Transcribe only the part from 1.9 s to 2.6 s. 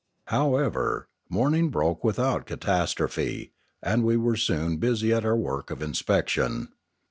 without